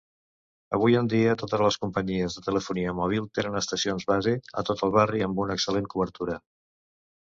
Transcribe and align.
Avui 0.77 0.95
en 1.01 1.09
dia, 1.13 1.35
totes 1.41 1.63
les 1.65 1.77
companyies 1.83 2.39
de 2.39 2.45
telefonia 2.49 2.95
mòbil 3.03 3.29
tenen 3.41 3.63
estacions 3.63 4.11
base 4.15 4.37
a 4.65 4.69
tot 4.73 4.85
el 4.89 4.99
barri, 5.01 5.27
amb 5.31 5.47
una 5.49 5.59
excel·lent 5.63 5.97
cobertura. 5.97 6.45